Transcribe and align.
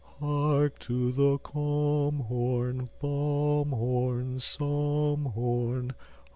Hark 0.19 0.79
to 0.79 1.11
the 1.11 1.37
calm 1.37 2.21
horn, 2.21 2.89
balm 2.99 3.69
horn, 3.69 4.39
psalm 4.39 5.25
horn. 5.25 5.93